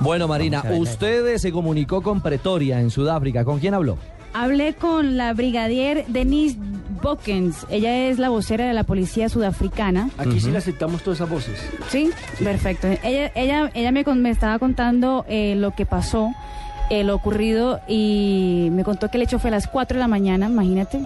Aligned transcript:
Bueno, 0.00 0.28
Marina, 0.28 0.62
usted 0.76 1.36
se 1.38 1.50
comunicó 1.52 2.02
con 2.02 2.20
Pretoria 2.20 2.80
en 2.80 2.90
Sudáfrica. 2.90 3.44
¿Con 3.44 3.58
quién 3.58 3.74
habló? 3.74 3.96
Hablé 4.34 4.74
con 4.74 5.16
la 5.16 5.32
brigadier 5.32 6.04
Denise 6.08 6.58
Bokens. 7.02 7.66
Ella 7.70 8.08
es 8.08 8.18
la 8.18 8.28
vocera 8.28 8.66
de 8.66 8.74
la 8.74 8.84
policía 8.84 9.28
sudafricana. 9.30 10.10
Aquí 10.18 10.40
sí 10.40 10.50
le 10.50 10.58
aceptamos 10.58 11.02
todas 11.02 11.20
esas 11.20 11.30
voces. 11.30 11.58
Sí, 11.88 12.10
perfecto. 12.44 12.86
Ella, 13.02 13.32
ella, 13.34 13.70
ella 13.72 13.92
me, 13.92 14.04
con- 14.04 14.20
me 14.20 14.28
estaba 14.30 14.58
contando 14.58 15.24
eh, 15.28 15.54
lo 15.56 15.70
que 15.74 15.86
pasó, 15.86 16.32
eh, 16.90 17.02
lo 17.02 17.14
ocurrido, 17.14 17.80
y 17.88 18.68
me 18.72 18.84
contó 18.84 19.10
que 19.10 19.16
el 19.16 19.22
hecho 19.22 19.38
fue 19.38 19.48
a 19.48 19.52
las 19.52 19.66
4 19.68 19.94
de 19.96 20.00
la 20.00 20.08
mañana, 20.08 20.46
imagínate. 20.48 21.00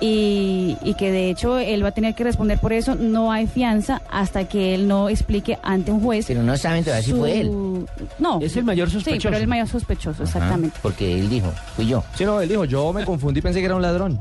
Y, 0.00 0.76
y 0.82 0.94
que 0.94 1.10
de 1.10 1.30
hecho 1.30 1.58
él 1.58 1.82
va 1.82 1.88
a 1.88 1.92
tener 1.92 2.14
que 2.14 2.22
responder 2.24 2.58
por 2.58 2.72
eso. 2.72 2.94
No 2.94 3.32
hay 3.32 3.46
fianza 3.46 4.02
hasta 4.10 4.44
que 4.46 4.74
él 4.74 4.86
no 4.88 5.08
explique 5.08 5.58
ante 5.62 5.90
un 5.90 6.00
juez. 6.02 6.26
Pero 6.26 6.42
no 6.42 6.56
saben 6.56 6.84
todavía 6.84 7.02
si 7.02 7.10
su- 7.12 7.16
fue 7.18 7.40
él. 7.40 7.86
No. 8.18 8.38
Es 8.40 8.56
el 8.56 8.64
mayor 8.64 8.88
Sí, 8.88 8.94
sospechoso. 8.94 9.28
pero 9.30 9.36
el 9.42 9.46
mayor 9.48 9.68
sospechoso, 9.68 10.22
exactamente. 10.24 10.74
Ajá, 10.74 10.82
porque 10.82 11.18
él 11.18 11.30
dijo, 11.30 11.50
fui 11.76 11.86
yo. 11.86 12.04
Sí, 12.14 12.24
no, 12.24 12.40
él 12.40 12.48
dijo, 12.48 12.64
yo 12.66 12.92
me 12.92 13.04
confundí, 13.04 13.40
pensé 13.40 13.60
que 13.60 13.66
era 13.66 13.74
un 13.76 13.82
ladrón. 13.82 14.18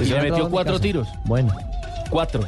Y 0.00 0.04
Yo 0.04 0.16
le 0.16 0.30
metió 0.30 0.48
cuatro 0.48 0.80
tiros. 0.80 1.08
Bueno. 1.24 1.54
Cuatro. 2.10 2.40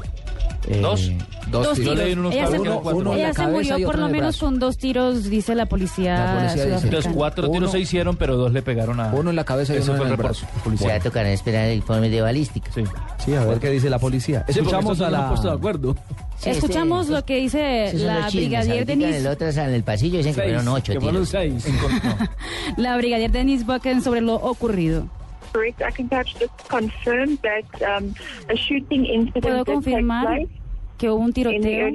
Eh, 0.69 0.80
¿Dos? 0.80 1.11
Dos 1.51 1.79
Yo 1.79 1.95
tiros. 1.95 2.12
unos 2.19 2.34
Ella 2.34 2.47
se, 2.48 2.59
murió- 2.59 2.80
cuatro. 2.83 3.15
ella 3.15 3.33
se 3.33 3.47
murió 3.47 3.77
por 3.87 3.98
lo 3.98 4.09
menos 4.09 4.37
con 4.38 4.59
dos 4.59 4.77
tiros, 4.79 5.25
dice 5.30 5.55
la 5.55 5.66
policía, 5.66 6.15
La 6.34 6.39
policía. 6.55 6.79
Entonces 6.83 7.12
cuatro 7.15 7.45
Uno- 7.45 7.52
tiros 7.52 7.70
se 7.70 7.79
hicieron, 7.79 8.16
pero 8.16 8.37
dos 8.37 8.52
le 8.52 8.62
pegaron 8.62 8.98
a... 9.01 9.12
Uno 9.15 9.30
en 9.30 9.37
la 9.37 9.45
cabeza 9.45 9.73
y 9.75 9.79
Ese 9.79 9.91
uno 9.91 9.98
fue 9.98 10.06
en 10.06 10.12
el 10.12 10.16
brazo. 10.19 10.41
Se 10.41 10.47
va 10.47 10.61
a 10.61 10.65
policial. 10.65 11.02
tocar 11.02 11.27
esperar 11.27 11.66
el 11.66 11.77
informe 11.77 12.11
de 12.11 12.20
balística. 12.20 12.70
Sí. 12.73 12.83
sí, 13.25 13.34
a 13.34 13.45
ver 13.45 13.59
qué 13.61 13.70
dice 13.70 13.89
la 13.89 13.98
policía. 14.01 14.45
Sí, 14.48 14.59
Escuchamos 14.59 15.01
a 15.01 15.11
la... 15.11 15.29
puesto 15.29 15.48
de 15.48 15.55
acuerdo. 15.55 15.97
Sí, 16.39 16.51
Escuchamos 16.51 17.03
este- 17.03 17.12
lo 17.14 17.25
que 17.25 17.37
dice 17.37 17.92
la 17.95 18.28
brigadier 18.28 18.75
en 18.91 19.03
el 19.03 19.11
Denise, 19.12 19.28
otro 19.28 19.48
en 19.48 19.59
el 19.70 19.83
pasillo 19.84 20.19
dicen 20.19 20.34
que 20.34 20.42
fueron 20.42 20.69
ocho 20.69 20.92
que 20.92 21.01
fueron 21.01 21.25
tiros. 21.25 21.28
seis. 21.30 21.64
la 22.77 22.97
brigadier 22.97 23.30
Denise 23.30 23.64
Bucken 23.64 24.03
sobre 24.03 24.20
lo 24.20 24.34
ocurrido. 24.34 25.06
Correct. 25.57 25.83
I 25.83 25.91
can 25.91 26.09
perhaps 26.09 26.33
just 26.35 26.69
confirm 26.69 27.39
that 27.43 27.65
um, 27.83 28.15
a 28.49 28.57
shooting 28.57 29.07
Puedo 29.33 29.65
confirmar 29.65 30.27
place 30.27 30.49
que 30.99 31.11
hubo 31.11 31.21
un 31.25 31.29
in 31.29 31.33
the 31.33 31.41
tiroteo 31.43 31.91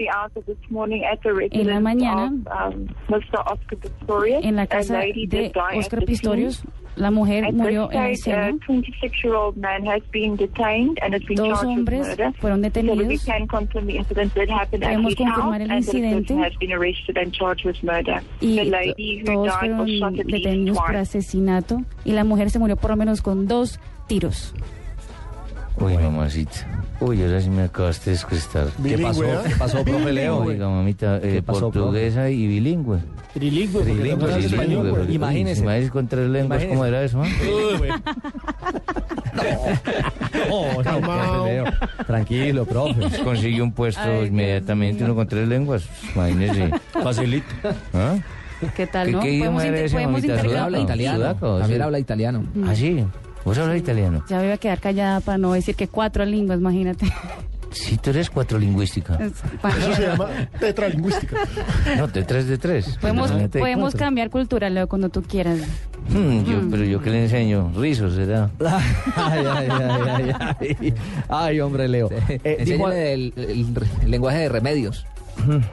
the 1.23 1.33
residence 1.33 1.81
mañana, 1.81 2.25
of 2.25 2.73
um, 2.73 2.87
Mr. 3.09 3.39
Oscar 3.45 3.77
Pistorius. 3.79 4.45
en 4.45 4.55
la 4.55 4.67
casa 4.67 4.99
de 4.99 5.51
Oscar 5.75 6.05
Pistorius. 6.05 6.63
La 6.95 7.09
mujer 7.09 7.51
murió 7.53 7.89
en 7.91 7.97
la 7.97 8.09
stage, 8.11 8.35
a 8.35 8.49
escena. 8.49 8.59
26-year-old 8.67 9.57
man 9.57 9.87
has 9.87 10.01
been 10.11 10.35
detained 10.35 10.99
and 11.01 11.13
has 11.13 11.23
been 11.23 11.37
Dos 11.37 11.63
hombres 11.63 12.07
fueron 12.39 12.61
detenidos. 12.61 13.25
Podemos 14.69 15.15
confirmar 15.15 15.61
el 15.61 15.71
incidente. 15.71 16.33
has 16.35 16.53
been 16.59 16.73
arrested 16.73 17.17
and 17.17 17.31
charged 17.31 17.65
with 17.65 17.77
murder. 17.81 18.21
Y 18.41 19.23
todos 19.23 19.47
died 19.47 19.59
fueron 19.59 19.79
was 19.79 19.89
shot 19.89 20.19
at 20.19 20.25
least 20.25 20.45
detenidos 20.45 20.77
por 20.77 20.95
asesinato 20.95 21.81
y 22.03 22.11
la 22.11 22.23
mujer 22.23 22.49
se 22.49 22.59
murió 22.59 22.75
por 22.75 22.91
lo 22.91 22.97
menos 22.97 23.21
con 23.21 23.47
dos 23.47 23.79
tiros. 24.07 24.53
Uy, 25.79 25.97
mamacita. 25.97 26.67
Uy, 26.99 27.23
ahora 27.23 27.41
sí 27.41 27.49
me 27.49 27.63
acabaste 27.63 28.11
de 28.11 28.17
descrestar. 28.17 28.67
¿Qué 28.83 28.97
pasó? 28.97 29.21
¿Qué 29.21 29.55
pasó, 29.57 29.83
profe 29.83 30.11
Leo? 30.11 30.39
Oiga, 30.39 30.69
mamita, 30.69 31.17
eh, 31.17 31.35
¿Qué 31.35 31.41
pasó, 31.41 31.71
portuguesa 31.71 32.29
y 32.29 32.45
bilingüe. 32.47 32.99
Trilingüe. 33.33 33.79
porque 33.81 33.93
Trilingüe, 33.93 34.17
no 34.29 34.35
español. 34.37 35.07
Imagínese. 35.09 35.61
Imagínese 35.61 35.91
con 35.91 36.07
tres 36.07 36.29
lenguas, 36.29 36.61
Imagínese. 36.63 36.69
¿cómo 36.69 36.85
era 36.85 37.03
eso? 37.03 37.19
Uy, 37.19 37.77
güey. 37.77 37.91
No, 40.49 40.83
profe 40.83 41.45
Leo. 41.45 41.63
Tranquilo, 42.05 42.65
profe. 42.65 43.23
Consiguió 43.23 43.63
un 43.63 43.71
puesto 43.71 44.01
Ay, 44.01 44.27
inmediatamente 44.27 45.03
uno 45.03 45.15
con 45.15 45.27
tres 45.27 45.47
lenguas. 45.47 45.83
Imagínese. 46.15 46.71
Facilito. 46.91 47.47
¿Ah? 47.93 48.15
¿Qué 48.75 48.87
tal, 48.87 49.07
¿Qué- 49.07 49.11
no? 49.13 49.19
qué 49.21 49.31
idioma 49.31 49.57
Podemos, 49.59 49.63
era 49.77 49.85
ese, 49.85 49.95
mamita? 50.07 50.35
También 50.35 50.57
habla 50.57 50.79
italiano. 50.79 51.17
sudaca, 51.17 51.39
También 51.59 51.79
sí. 51.79 51.83
habla 51.83 51.99
italiano. 51.99 52.43
¿Ah, 52.67 52.75
sí? 52.75 53.05
¿Vos 53.45 53.57
hablas 53.57 53.77
italiano? 53.77 54.23
Ya 54.29 54.37
me 54.37 54.43
voy 54.43 54.51
a 54.51 54.57
quedar 54.57 54.79
callada 54.79 55.19
para 55.21 55.37
no 55.37 55.53
decir 55.53 55.75
que 55.75 55.87
cuatro 55.87 56.25
lenguas, 56.25 56.59
imagínate. 56.59 57.07
Sí, 57.71 57.97
tú 57.97 58.09
eres 58.09 58.29
cuatro 58.29 58.59
lingüística. 58.59 59.15
Eso 59.15 59.95
se 59.95 60.01
llama 60.01 60.27
tetralingüística. 60.59 61.37
No, 61.97 62.07
de 62.07 62.23
tres 62.23 62.47
de 62.47 62.57
tres. 62.57 62.97
Podemos, 62.99 63.29
de 63.35 63.47
podemos 63.47 63.95
cambiar 63.95 64.29
cultura, 64.29 64.69
Leo, 64.69 64.87
cuando 64.87 65.09
tú 65.09 65.21
quieras. 65.23 65.59
Hmm, 66.09 66.43
yo, 66.43 66.59
pero 66.69 66.83
yo 66.83 67.01
qué 67.01 67.09
le 67.11 67.23
enseño, 67.23 67.71
rizos 67.75 68.15
será. 68.15 68.49
Ay, 69.15 69.45
ay, 69.45 69.67
ay, 69.71 70.01
ay, 70.09 70.33
ay. 70.81 70.93
Ay, 71.29 71.59
hombre, 71.61 71.87
Leo. 71.87 72.09
Eh, 72.27 72.63
dijo- 72.65 72.89
Enséñale 72.89 73.13
el, 73.13 73.33
el- 73.37 73.75
el 74.03 74.11
lenguaje 74.11 74.39
de 74.39 74.49
remedios. 74.49 75.05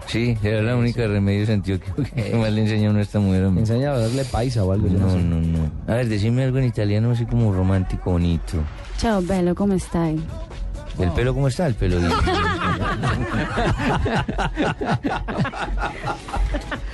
Sí, 0.06 0.38
era 0.42 0.62
la 0.62 0.76
única 0.76 1.06
remedio 1.06 1.44
sentido 1.44 1.78
que, 1.80 2.04
que 2.22 2.34
más 2.36 2.50
le 2.52 2.62
enseñó 2.62 2.88
a 2.88 2.90
uno 2.90 3.00
a 3.00 3.02
esta 3.02 3.18
mujer. 3.18 3.44
hombre. 3.44 3.62
Enseña 3.62 3.90
a 3.92 3.98
darle 3.98 4.24
paisa 4.24 4.64
o 4.64 4.72
algo. 4.72 4.86
yo 4.88 4.98
no 4.98 5.06
No, 5.06 5.12
sé. 5.12 5.18
no, 5.18 5.40
no. 5.40 5.70
A 5.88 5.96
ver, 5.96 6.08
decime 6.08 6.44
algo 6.44 6.58
en 6.58 6.64
italiano 6.66 7.10
así 7.10 7.26
como 7.26 7.52
romántico, 7.52 8.12
bonito. 8.12 8.58
Chao, 8.98 9.20
bello, 9.20 9.54
¿cómo 9.54 9.74
estás? 9.74 10.14
¿El 10.98 11.10
pelo 11.12 11.34
cómo 11.34 11.48
está? 11.48 11.66
El 11.66 11.74
pelo. 11.74 11.98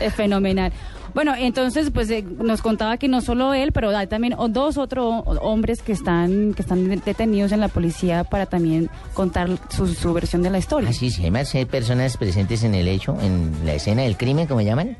Es 0.00 0.14
fenomenal. 0.14 0.72
Bueno, 1.14 1.32
entonces, 1.38 1.90
pues 1.92 2.10
eh, 2.10 2.22
nos 2.24 2.60
contaba 2.60 2.96
que 2.96 3.06
no 3.06 3.20
solo 3.20 3.54
él, 3.54 3.70
pero 3.70 3.96
hay 3.96 4.08
también 4.08 4.34
o- 4.36 4.48
dos 4.48 4.76
otros 4.76 5.22
hombres 5.40 5.80
que 5.80 5.92
están 5.92 6.54
que 6.54 6.62
están 6.62 6.88
de- 6.88 6.96
detenidos 6.96 7.52
en 7.52 7.60
la 7.60 7.68
policía 7.68 8.24
para 8.24 8.46
también 8.46 8.90
contar 9.14 9.48
su, 9.70 9.86
su 9.86 10.12
versión 10.12 10.42
de 10.42 10.50
la 10.50 10.58
historia. 10.58 10.88
Ah, 10.90 10.92
sí, 10.92 11.10
sí, 11.10 11.22
hay 11.24 11.30
más 11.30 11.52
personas 11.70 12.16
presentes 12.16 12.64
en 12.64 12.74
el 12.74 12.88
hecho, 12.88 13.16
en 13.22 13.52
la 13.64 13.74
escena 13.74 14.02
del 14.02 14.16
crimen, 14.16 14.48
como 14.48 14.60
llaman. 14.62 14.96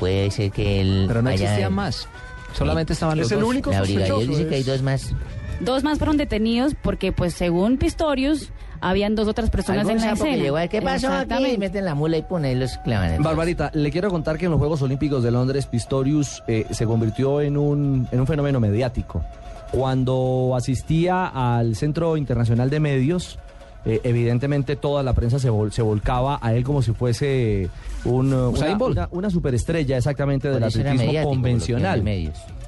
Puede 0.00 0.30
ser 0.30 0.50
que 0.52 0.80
él. 0.80 1.04
Pero 1.06 1.20
no 1.20 1.28
haya- 1.28 1.44
existían 1.44 1.74
más. 1.74 2.08
Solamente 2.54 2.94
estaban 2.94 3.18
los 3.18 3.26
Es 3.26 3.32
el 3.32 3.40
dos. 3.40 3.48
único 3.50 3.70
La 3.70 3.82
brigadier 3.82 4.26
dice 4.26 4.48
que 4.48 4.54
hay 4.54 4.60
es- 4.62 4.66
dos 4.66 4.80
más. 4.82 5.12
Dos 5.60 5.82
más 5.84 5.98
fueron 5.98 6.16
detenidos 6.16 6.74
porque, 6.82 7.12
pues, 7.12 7.32
según 7.34 7.78
Pistorius, 7.78 8.50
habían 8.80 9.14
dos 9.14 9.26
otras 9.26 9.48
personas 9.50 9.88
en 9.88 10.00
la 10.00 10.12
escena. 10.12 10.36
llegó 10.36 10.56
¿Qué 10.70 10.82
pasó 10.82 11.08
aquí? 11.12 11.56
Meten 11.58 11.84
la 11.86 11.94
mula 11.94 12.18
y 12.18 12.22
ponen 12.22 12.60
los 12.60 12.76
clavan. 12.78 13.22
Barbarita, 13.22 13.70
le 13.74 13.90
quiero 13.90 14.10
contar 14.10 14.36
que 14.36 14.44
en 14.44 14.50
los 14.50 14.58
Juegos 14.58 14.82
Olímpicos 14.82 15.22
de 15.22 15.30
Londres 15.30 15.66
Pistorius 15.66 16.42
eh, 16.46 16.66
se 16.70 16.84
convirtió 16.84 17.40
en 17.40 17.56
un, 17.56 18.06
en 18.12 18.20
un 18.20 18.26
fenómeno 18.26 18.60
mediático. 18.60 19.24
Cuando 19.72 20.52
asistía 20.56 21.26
al 21.26 21.74
Centro 21.74 22.16
Internacional 22.16 22.68
de 22.70 22.78
Medios, 22.80 23.38
eh, 23.84 24.00
evidentemente 24.04 24.76
toda 24.76 25.02
la 25.02 25.12
prensa 25.12 25.38
se, 25.38 25.50
vol- 25.50 25.70
se 25.70 25.82
volcaba 25.82 26.38
a 26.40 26.52
él 26.54 26.64
como 26.64 26.82
si 26.82 26.92
fuese 26.92 27.68
un, 28.04 28.32
una, 28.32 28.50
una- 28.92 29.08
una 29.10 29.30
superestrella 29.30 29.96
exactamente 29.96 30.48
del 30.50 30.60
atletismo 30.64 31.12
convencional. 31.24 32.02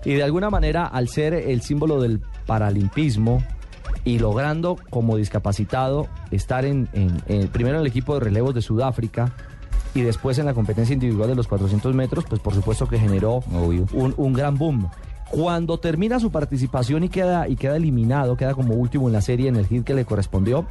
Y 0.05 0.15
de 0.15 0.23
alguna 0.23 0.49
manera, 0.51 0.87
al 0.87 1.09
ser 1.09 1.35
el 1.35 1.61
símbolo 1.63 2.01
del 2.01 2.21
paralimpismo 2.47 3.43
y 4.05 4.19
logrando 4.19 4.77
como 4.91 5.17
discapacitado 5.17 6.09
estar 6.31 6.65
en, 6.65 6.89
en- 6.93 7.23
en- 7.27 7.49
primero 7.49 7.77
en 7.77 7.83
el 7.83 7.87
equipo 7.87 8.15
de 8.15 8.21
relevos 8.21 8.55
de 8.55 8.63
Sudáfrica 8.63 9.33
y 9.95 10.03
después 10.03 10.39
en 10.39 10.47
la 10.47 10.55
competencia 10.55 10.93
individual 10.95 11.29
de 11.29 11.35
los 11.35 11.49
400 11.49 11.95
metros, 11.95 12.25
pues 12.29 12.41
por 12.41 12.55
supuesto 12.55 12.89
que 12.89 12.99
generó 12.99 13.43
un, 13.93 14.15
un 14.17 14.33
gran 14.33 14.57
boom. 14.57 14.89
Cuando 15.31 15.79
termina 15.79 16.21
su 16.21 16.31
participación 16.31 17.05
y 17.05 17.09
queda, 17.09 17.49
y 17.49 17.57
queda 17.57 17.77
eliminado, 17.77 18.37
queda 18.37 18.55
como 18.55 18.75
último 18.75 19.09
en 19.09 19.13
la 19.15 19.21
serie 19.21 19.49
en 19.49 19.57
el 19.57 19.67
hit 19.67 19.85
que 19.85 19.95
le 19.95 20.05
correspondió, 20.05 20.67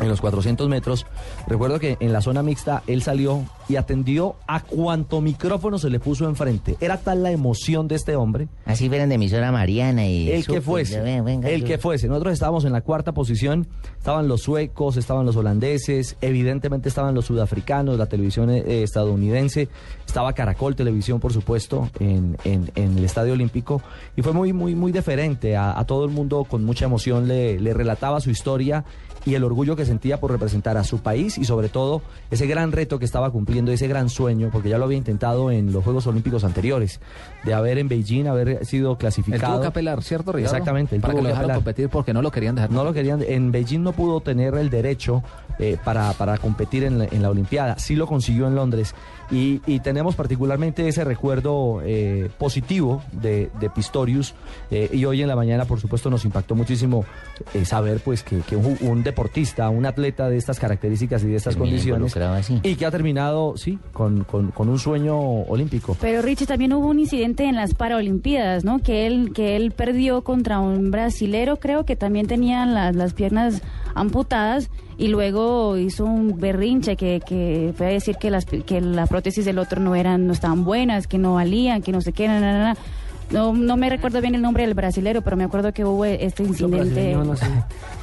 en 0.00 0.08
los 0.08 0.20
400 0.20 0.68
metros. 0.68 1.06
Recuerdo 1.46 1.78
que 1.78 1.96
en 2.00 2.12
la 2.12 2.20
zona 2.20 2.42
mixta 2.42 2.82
él 2.86 3.02
salió 3.02 3.42
y 3.70 3.76
atendió 3.76 4.36
a 4.46 4.60
cuanto 4.60 5.20
micrófono 5.20 5.78
se 5.78 5.88
le 5.90 6.00
puso 6.00 6.28
enfrente. 6.28 6.76
Era 6.80 6.96
tal 6.98 7.22
la 7.22 7.30
emoción 7.30 7.88
de 7.88 7.94
este 7.94 8.16
hombre. 8.16 8.48
Así 8.66 8.88
fueran 8.88 9.08
de 9.08 9.14
emisora 9.14 9.52
Mariana 9.52 10.06
y. 10.06 10.30
El 10.30 10.46
que 10.46 10.60
fuese, 10.60 11.00
venga, 11.00 11.48
el 11.48 11.60
yo- 11.62 11.66
que 11.66 11.78
fuese. 11.78 12.08
Nosotros 12.08 12.32
estábamos 12.32 12.64
en 12.64 12.72
la 12.72 12.80
cuarta 12.80 13.12
posición, 13.12 13.66
estaban 13.98 14.28
los 14.28 14.42
suecos, 14.42 14.96
estaban 14.96 15.24
los 15.26 15.36
holandeses, 15.36 16.16
evidentemente 16.20 16.88
estaban 16.88 17.14
los 17.14 17.26
sudafricanos, 17.26 17.98
la 17.98 18.06
televisión 18.06 18.50
eh, 18.50 18.82
estadounidense, 18.82 19.68
estaba 20.06 20.32
Caracol 20.32 20.74
Televisión, 20.76 21.20
por 21.20 21.32
supuesto, 21.32 21.88
en, 22.00 22.36
en- 22.44 22.70
en 22.74 22.98
el 22.98 23.04
Estadio 23.04 23.32
Olímpico, 23.34 23.82
y 24.16 24.22
fue 24.22 24.32
muy, 24.32 24.52
muy, 24.52 24.74
muy 24.74 24.92
deferente 24.92 25.56
a, 25.56 25.78
a 25.78 25.84
todo 25.86 26.04
el 26.04 26.10
mundo 26.10 26.44
con 26.44 26.64
mucha 26.64 26.84
emoción, 26.86 27.28
le, 27.28 27.60
le 27.60 27.74
relataba 27.74 28.20
su 28.20 28.30
historia 28.30 28.84
y 29.26 29.34
el 29.34 29.44
orgullo 29.44 29.76
que 29.76 29.84
sentía 29.84 30.18
por 30.18 30.30
representar 30.30 30.78
a 30.78 30.84
su 30.84 31.00
país 31.00 31.36
y 31.36 31.44
sobre 31.44 31.68
todo 31.68 32.00
ese 32.30 32.46
gran 32.46 32.72
reto 32.72 32.98
que 32.98 33.04
estaba 33.04 33.30
cumpliendo, 33.30 33.59
ese 33.72 33.88
gran 33.88 34.08
sueño, 34.08 34.48
porque 34.52 34.68
ya 34.68 34.78
lo 34.78 34.84
había 34.84 34.98
intentado 34.98 35.50
en 35.50 35.72
los 35.72 35.84
Juegos 35.84 36.06
Olímpicos 36.06 36.44
anteriores, 36.44 37.00
de 37.44 37.54
haber 37.54 37.78
en 37.78 37.88
Beijing, 37.88 38.26
haber 38.26 38.64
sido 38.64 38.92
Él 38.92 38.98
clasificado. 38.98 39.52
tuvo 39.54 39.60
que 39.62 39.68
apelar, 39.68 40.02
¿cierto, 40.02 40.32
Ricardo? 40.32 40.56
Exactamente, 40.56 40.96
él 40.96 41.02
Para 41.02 41.14
que 41.14 41.22
lo 41.22 41.28
dejaran 41.28 41.54
competir 41.56 41.88
porque 41.88 42.12
no 42.12 42.22
lo 42.22 42.30
querían 42.30 42.54
dejar. 42.54 42.70
No 42.70 42.84
lo 42.84 42.92
querían. 42.92 43.22
En 43.26 43.52
Beijing 43.52 43.82
no 43.82 43.92
pudo 43.92 44.20
tener 44.20 44.54
el 44.54 44.70
derecho 44.70 45.22
eh, 45.58 45.76
para, 45.84 46.12
para 46.14 46.38
competir 46.38 46.84
en 46.84 46.98
la, 46.98 47.04
en 47.04 47.22
la 47.22 47.30
Olimpiada. 47.30 47.78
Sí 47.78 47.96
lo 47.96 48.06
consiguió 48.06 48.46
en 48.46 48.54
Londres. 48.54 48.94
Y, 49.30 49.60
y 49.66 49.78
tenemos 49.78 50.16
particularmente 50.16 50.88
ese 50.88 51.04
recuerdo 51.04 51.80
eh, 51.84 52.28
positivo 52.36 53.02
de, 53.12 53.48
de 53.60 53.70
Pistorius. 53.70 54.34
eh, 54.72 54.90
y 54.92 55.04
hoy 55.04 55.22
en 55.22 55.28
la 55.28 55.36
mañana, 55.36 55.66
por 55.66 55.78
supuesto, 55.80 56.10
nos 56.10 56.24
impactó 56.24 56.54
muchísimo 56.56 57.04
saber 57.64 58.00
pues 58.00 58.22
que, 58.22 58.40
que 58.40 58.56
un, 58.56 58.76
un 58.80 59.02
deportista, 59.04 59.68
un 59.70 59.86
atleta 59.86 60.28
de 60.28 60.36
estas 60.36 60.58
características 60.58 61.22
y 61.22 61.28
de 61.28 61.36
estas 61.36 61.56
condiciones, 61.56 62.14
y 62.62 62.74
que 62.74 62.86
ha 62.86 62.90
terminado, 62.90 63.49
sí, 63.56 63.78
con, 63.92 64.24
con- 64.24 64.52
un 64.68 64.78
sueño 64.78 65.18
olímpico. 65.18 65.96
Pero 66.00 66.22
Richie, 66.22 66.46
también 66.46 66.72
hubo 66.72 66.88
un 66.88 66.98
incidente 66.98 67.44
en 67.44 67.56
las 67.56 67.74
Paralimpiadas, 67.74 68.64
¿no? 68.64 68.78
Que 68.80 69.06
él, 69.06 69.32
que 69.34 69.56
él 69.56 69.72
perdió 69.72 70.22
contra 70.22 70.60
un 70.60 70.90
brasilero, 70.90 71.56
creo 71.58 71.84
que 71.84 71.96
también 71.96 72.26
tenía 72.26 72.66
las, 72.66 72.94
las 72.96 73.14
piernas 73.14 73.62
amputadas 73.94 74.70
y 74.98 75.08
luego 75.08 75.76
hizo 75.78 76.04
un 76.04 76.38
berrinche 76.38 76.96
que, 76.96 77.20
que 77.26 77.72
fue 77.76 77.86
a 77.86 77.90
decir 77.90 78.16
que 78.16 78.30
las 78.30 78.44
que 78.44 78.80
la 78.80 79.06
prótesis 79.06 79.44
del 79.44 79.58
otro 79.58 79.80
no 79.80 79.94
eran, 79.94 80.26
no 80.26 80.32
estaban 80.32 80.64
buenas, 80.64 81.06
que 81.06 81.18
no 81.18 81.34
valían, 81.34 81.80
que 81.82 81.90
no 81.92 82.00
sé 82.00 82.12
qué, 82.12 82.28
na, 82.28 82.40
na, 82.40 82.52
na. 82.58 82.76
No, 83.30 83.52
no 83.52 83.76
me 83.76 83.88
recuerdo 83.88 84.20
bien 84.20 84.34
el 84.34 84.42
nombre 84.42 84.64
del 84.64 84.74
brasilero, 84.74 85.22
pero 85.22 85.36
me 85.36 85.44
acuerdo 85.44 85.72
que 85.72 85.84
hubo 85.84 86.04
este 86.04 86.42
incidente. 86.42 87.16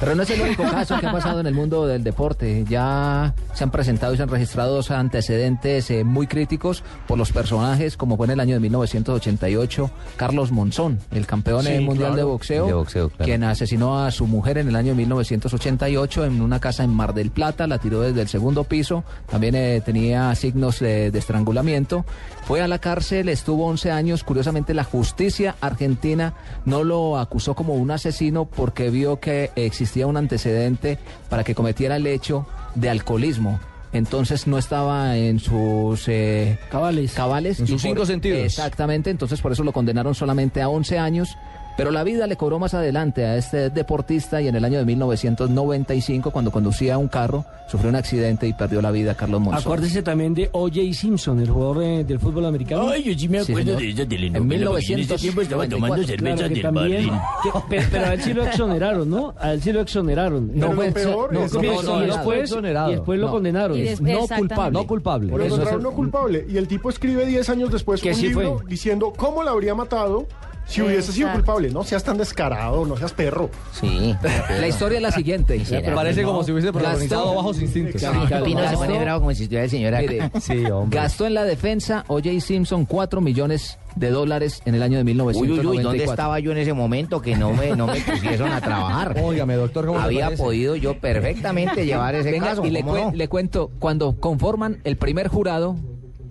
Pero 0.00 0.14
no 0.14 0.22
es 0.22 0.30
el 0.30 0.40
único 0.40 0.62
caso 0.62 0.98
que 0.98 1.06
ha 1.06 1.12
pasado 1.12 1.40
en 1.40 1.46
el 1.46 1.54
mundo 1.54 1.86
del 1.86 2.02
deporte. 2.02 2.64
Ya 2.68 3.34
se 3.52 3.64
han 3.64 3.70
presentado 3.70 4.14
y 4.14 4.16
se 4.16 4.22
han 4.22 4.28
registrado 4.30 4.74
dos 4.76 4.90
antecedentes 4.90 5.90
eh, 5.90 6.02
muy 6.04 6.26
críticos 6.26 6.82
por 7.06 7.18
los 7.18 7.30
personajes, 7.32 7.96
como 7.96 8.16
fue 8.16 8.26
en 8.26 8.32
el 8.32 8.40
año 8.40 8.54
de 8.54 8.60
1988 8.60 9.90
Carlos 10.16 10.50
Monzón, 10.50 10.98
el 11.10 11.26
campeón 11.26 11.62
Sí, 11.64 11.72
eh, 11.72 11.80
mundial 11.80 12.12
claro. 12.12 12.16
de 12.16 12.22
boxeo, 12.22 12.66
De 12.66 12.72
boxeo, 12.72 13.08
claro. 13.10 13.24
quien 13.24 13.44
asesinó 13.44 13.98
a 14.02 14.10
su 14.10 14.26
mujer 14.26 14.56
en 14.58 14.68
el 14.68 14.76
año 14.76 14.94
1988 14.94 16.24
en 16.24 16.40
una 16.40 16.58
casa 16.60 16.84
en 16.84 16.90
Mar 16.94 17.12
del 17.12 17.30
Plata, 17.30 17.66
la 17.66 17.78
tiró 17.78 18.00
desde 18.00 18.22
el 18.22 18.28
segundo 18.28 18.64
piso, 18.64 19.04
también 19.30 19.54
eh, 19.56 19.82
tenía 19.84 20.34
signos 20.34 20.78
de, 20.80 21.10
de 21.10 21.18
estrangulamiento. 21.18 22.06
Fue 22.46 22.62
a 22.62 22.68
la 22.68 22.78
cárcel, 22.78 23.28
estuvo 23.28 23.66
11 23.66 23.90
años. 23.90 24.24
Curiosamente, 24.24 24.72
la 24.72 24.84
justicia 24.84 25.17
argentina 25.60 26.34
no 26.64 26.84
lo 26.84 27.18
acusó 27.18 27.54
como 27.54 27.74
un 27.74 27.90
asesino 27.90 28.44
porque 28.44 28.90
vio 28.90 29.20
que 29.20 29.50
existía 29.56 30.06
un 30.06 30.16
antecedente 30.16 30.98
para 31.28 31.44
que 31.44 31.54
cometiera 31.54 31.96
el 31.96 32.06
hecho 32.06 32.46
de 32.74 32.90
alcoholismo. 32.90 33.58
Entonces 33.92 34.46
no 34.46 34.58
estaba 34.58 35.16
en 35.16 35.40
sus 35.40 36.08
eh, 36.08 36.58
Cabales. 36.70 37.12
cabales. 37.14 37.60
En 37.60 37.66
sus 37.66 37.80
cinco 37.80 38.04
sentidos. 38.04 38.40
Exactamente, 38.40 39.10
entonces 39.10 39.40
por 39.40 39.52
eso 39.52 39.64
lo 39.64 39.72
condenaron 39.72 40.14
solamente 40.14 40.60
a 40.60 40.68
11 40.68 40.98
años. 40.98 41.36
Pero 41.78 41.92
la 41.92 42.02
vida 42.02 42.26
le 42.26 42.36
cobró 42.36 42.58
más 42.58 42.74
adelante 42.74 43.24
a 43.24 43.36
este 43.36 43.70
deportista 43.70 44.42
y 44.42 44.48
en 44.48 44.56
el 44.56 44.64
año 44.64 44.78
de 44.80 44.84
1995, 44.84 46.32
cuando 46.32 46.50
conducía 46.50 46.98
un 46.98 47.06
carro, 47.06 47.44
sufrió 47.68 47.88
un 47.88 47.94
accidente 47.94 48.48
y 48.48 48.52
perdió 48.52 48.82
la 48.82 48.90
vida 48.90 49.14
Carlos 49.14 49.40
Monzón. 49.40 49.62
Acuérdese 49.62 50.02
también 50.02 50.34
de 50.34 50.48
O.J. 50.50 50.80
Simpson, 50.92 51.38
el 51.38 51.48
jugador 51.48 51.84
eh, 51.84 52.02
del 52.02 52.18
fútbol 52.18 52.46
americano. 52.46 52.88
Ay, 52.88 53.04
yo 53.04 53.16
sí 53.16 53.28
me 53.28 53.38
acuerdo 53.38 53.76
de 53.76 53.90
esa 53.90 54.02
En 54.02 54.08
telenovela. 54.08 54.70
porque 54.70 54.92
En 54.92 54.98
ese 55.00 55.16
tiempo 55.18 55.40
estaba 55.40 55.68
tomando 55.68 55.96
1994, 55.98 56.06
cerveza 56.06 56.36
Claro 56.36 56.48
que 56.48 56.54
del 56.54 56.62
también, 56.62 57.04
que- 57.44 57.50
pero, 57.70 57.86
pero 57.92 58.04
a 58.06 58.14
él 58.14 58.22
sí 58.22 58.32
lo 58.34 58.44
exoneraron, 58.44 59.08
¿no? 59.10 59.34
A 59.38 59.52
él 59.52 59.62
sí 59.62 59.72
lo 59.72 59.80
exoneraron. 59.80 60.50
Pero 60.52 60.72
fue 60.72 60.90
peor 60.90 61.32
no, 61.32 61.40
no, 61.40 61.46
no, 61.46 61.62
y, 61.62 61.66
no, 61.68 61.82
no, 61.82 62.06
después, 62.06 62.40
exonerado. 62.40 62.88
y 62.90 62.94
después 62.96 63.20
lo 63.20 63.26
No. 63.26 63.32
condenaron. 63.32 63.78
No 64.00 64.26
culpable. 64.26 64.72
No 64.72 64.84
culpable. 64.86 65.32
Lo 65.36 65.44
el- 65.44 65.82
no 65.82 65.92
culpable. 65.92 66.44
Y 66.48 66.56
el 66.56 66.66
tipo 66.66 66.90
escribe 66.90 67.24
10 67.24 67.48
años 67.50 67.70
después 67.70 68.00
Que 68.02 68.08
un 68.10 68.14
sí 68.16 68.28
libro 68.30 68.58
fue. 68.58 68.66
diciendo 68.68 69.12
cómo 69.16 69.44
la 69.44 69.52
habría 69.52 69.76
matado 69.76 70.26
si 70.68 70.82
hubiese 70.82 71.12
sido 71.12 71.28
Exacto. 71.28 71.44
culpable. 71.46 71.70
No 71.70 71.82
seas 71.82 72.04
tan 72.04 72.18
descarado, 72.18 72.84
no 72.84 72.96
seas 72.96 73.12
perro. 73.12 73.50
Sí. 73.72 74.14
La 74.60 74.68
historia 74.68 74.96
es 74.98 75.02
la 75.02 75.10
siguiente. 75.12 75.64
Será. 75.64 75.94
Parece 75.94 76.22
como 76.22 76.44
si 76.44 76.52
hubiese 76.52 76.72
protagonizado 76.72 77.34
bajos 77.34 77.60
instintos. 77.60 78.00
Pino 78.02 78.24
se 78.60 78.64
Gastó- 78.66 78.78
pone 78.78 78.98
bravo 79.00 79.20
como 79.20 79.34
si 79.34 79.42
estuviera 79.44 79.64
el 79.64 79.70
señor 79.70 79.94
acá. 79.94 80.06
Mire, 80.10 80.30
Sí, 80.40 80.64
hombre. 80.66 81.00
Gastó 81.00 81.26
en 81.26 81.34
la 81.34 81.44
defensa 81.44 82.04
O.J. 82.08 82.40
Simpson 82.40 82.84
4 82.84 83.20
millones 83.20 83.78
de 83.96 84.10
dólares 84.10 84.62
en 84.66 84.74
el 84.76 84.82
año 84.82 84.98
de 84.98 85.02
Uy, 85.04 85.06
1994. 85.06 85.70
uy, 85.70 85.76
uy, 85.78 85.82
¿dónde 85.82 86.04
estaba 86.04 86.38
yo 86.38 86.52
en 86.52 86.58
ese 86.58 86.72
momento 86.72 87.20
que 87.20 87.34
no 87.34 87.52
me, 87.52 87.74
no 87.74 87.86
me 87.86 88.00
pusieron 88.00 88.52
a 88.52 88.60
trabajar? 88.60 89.16
Óigame, 89.22 89.54
doctor, 89.54 89.86
¿cómo 89.86 89.98
Había 89.98 90.30
podido 90.36 90.76
yo 90.76 90.98
perfectamente 91.00 91.84
llevar 91.86 92.14
ese 92.14 92.30
Venga, 92.30 92.48
caso. 92.50 92.64
y 92.64 92.70
le, 92.70 92.82
¿cómo 92.82 92.94
cuen- 92.94 93.04
no? 93.06 93.12
le 93.16 93.28
cuento, 93.28 93.70
cuando 93.78 94.20
conforman 94.20 94.80
el 94.84 94.96
primer 94.98 95.28
jurado, 95.28 95.76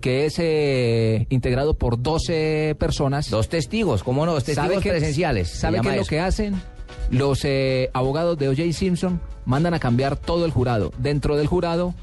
que 0.00 0.26
es 0.26 0.36
eh, 0.38 1.26
integrado 1.30 1.74
por 1.74 2.00
12 2.02 2.76
personas, 2.78 3.30
Dos 3.30 3.48
testigos, 3.48 4.02
¿cómo 4.02 4.24
no? 4.26 4.32
Dos 4.34 4.44
testigos 4.44 4.82
qué- 4.82 4.90
presenciales. 4.90 5.48
se 5.50 5.56
¿Sabe 5.58 5.80
qué 5.80 5.90
es 5.90 5.96
lo 5.96 6.04
que 6.04 6.20
hacen? 6.20 6.60
Los 7.10 7.44
eh, 7.44 7.90
abogados 7.94 8.38
de 8.38 8.48
O.J. 8.48 8.72
Simpson 8.72 9.20
mandan 9.44 9.74
a 9.74 9.78
cambiar 9.78 10.16
todo 10.16 10.44
el 10.44 10.50
jurado. 10.50 10.92
Dentro 10.98 11.36
del 11.36 11.46
jurado 11.46 11.94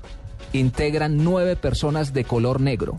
integran 0.53 1.23
nueve 1.23 1.55
personas 1.55 2.13
de 2.13 2.23
color 2.23 2.61
negro. 2.61 2.97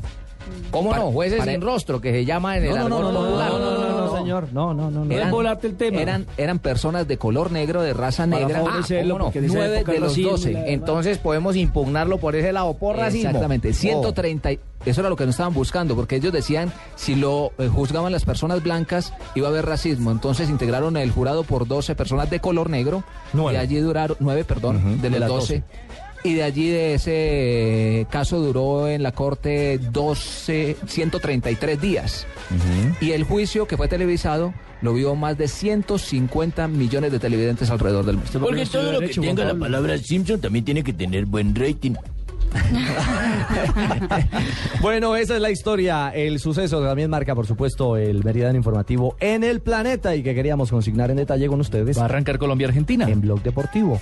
¿Cómo 0.70 0.90
Para- 0.90 1.02
no? 1.04 1.10
Jueces 1.12 1.38
para- 1.38 1.52
sin 1.52 1.60
rostro, 1.60 2.00
que 2.00 2.12
se 2.12 2.24
llama 2.24 2.56
en 2.56 2.64
el 2.64 2.70
No, 2.74 2.88
no. 2.88 3.00
No, 3.00 3.12
no, 3.12 3.22
no, 3.22 3.78
no, 3.78 3.95
señor. 4.26 4.48
No, 4.52 4.74
no, 4.74 4.90
no. 4.90 5.04
no. 5.04 5.14
Era- 5.14 5.30
volarte 5.30 5.66
el 5.66 5.76
tema. 5.76 6.00
Eran, 6.00 6.26
eran 6.36 6.58
personas 6.58 7.06
de 7.08 7.16
color 7.18 7.50
negro, 7.52 7.82
de 7.82 7.92
raza 7.94 8.26
Para 8.26 8.40
negra. 8.46 8.60
¿cómo 8.60 8.70
no? 8.70 9.32
Nueve 9.34 9.84
de 9.84 9.98
los 10.00 10.10
racismo, 10.10 10.30
12. 10.32 10.52
la- 10.52 10.66
Entonces 10.68 11.18
podemos 11.18 11.56
impugnarlo 11.56 12.18
por 12.18 12.36
ese 12.36 12.52
lado, 12.52 12.74
por 12.74 12.96
racismo. 12.96 13.28
Exactamente, 13.30 13.70
Oh. 13.70 13.72
130. 13.74 14.52
y- 14.52 14.60
Eso 14.84 15.00
era 15.00 15.10
lo 15.10 15.16
que 15.16 15.24
no 15.24 15.30
estaban 15.30 15.52
buscando, 15.52 15.96
porque 15.96 16.16
ellos 16.16 16.32
decían 16.32 16.72
si 16.94 17.16
lo 17.16 17.50
eh, 17.58 17.66
juzgaban 17.68 18.12
las 18.12 18.24
personas 18.24 18.62
blancas 18.62 19.12
iba 19.34 19.48
a 19.48 19.50
haber 19.50 19.66
racismo. 19.66 20.10
Entonces 20.12 20.48
integraron 20.48 20.96
el 20.96 21.10
jurado 21.10 21.42
por 21.42 21.66
12 21.66 21.94
personas 21.96 22.30
de 22.30 22.38
color 22.40 22.70
negro. 22.70 23.02
Nueve. 23.32 23.58
Y 23.58 23.60
allí 23.60 23.78
duraron, 23.80 24.16
9, 24.20 24.44
perdón, 24.44 25.00
de 25.02 25.10
de 25.10 25.18
los 25.20 25.28
12. 25.28 25.54
12. 25.60 25.64
Y 26.26 26.34
de 26.34 26.42
allí 26.42 26.70
de 26.70 26.94
ese 26.94 28.06
caso 28.10 28.40
duró 28.40 28.88
en 28.88 29.04
la 29.04 29.12
corte 29.12 29.78
12, 29.78 30.76
133 30.84 31.80
días. 31.80 32.26
Y 33.00 33.12
el 33.12 33.22
juicio 33.22 33.68
que 33.68 33.76
fue 33.76 33.86
televisado 33.86 34.52
lo 34.82 34.92
vio 34.92 35.14
más 35.14 35.38
de 35.38 35.46
150 35.46 36.66
millones 36.66 37.12
de 37.12 37.20
televidentes 37.20 37.70
alrededor 37.70 38.04
del 38.04 38.16
mundo. 38.16 38.40
Porque 38.40 38.66
todo 38.66 38.92
lo 38.92 39.00
que 39.00 39.08
tenga 39.08 39.44
la 39.44 39.54
palabra 39.54 39.96
Simpson 39.98 40.40
también 40.40 40.64
tiene 40.64 40.82
que 40.82 40.92
tener 40.92 41.26
buen 41.26 41.54
rating. 41.54 41.94
Bueno, 44.80 45.16
esa 45.16 45.36
es 45.36 45.42
la 45.42 45.50
historia, 45.50 46.10
el 46.10 46.38
suceso 46.38 46.80
que 46.80 46.86
también 46.86 47.10
marca, 47.10 47.34
por 47.34 47.46
supuesto, 47.46 47.96
el 47.96 48.22
Meridiano 48.22 48.56
Informativo 48.56 49.16
en 49.20 49.42
el 49.42 49.60
planeta 49.60 50.14
y 50.14 50.22
que 50.22 50.34
queríamos 50.34 50.70
consignar 50.70 51.10
en 51.10 51.16
detalle 51.16 51.48
con 51.48 51.60
ustedes 51.60 51.98
Va 51.98 52.02
a 52.02 52.04
arrancar 52.04 52.38
Colombia-Argentina. 52.38 53.08
en 53.08 53.20
Blog 53.20 53.42
Deportivo. 53.42 54.00